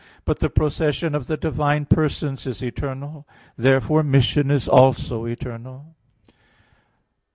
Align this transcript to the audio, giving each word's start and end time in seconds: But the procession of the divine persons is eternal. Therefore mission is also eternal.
But 0.25 0.39
the 0.39 0.49
procession 0.49 1.13
of 1.13 1.27
the 1.27 1.37
divine 1.37 1.85
persons 1.85 2.47
is 2.47 2.63
eternal. 2.63 3.27
Therefore 3.55 4.01
mission 4.01 4.49
is 4.49 4.67
also 4.67 5.25
eternal. 5.27 5.93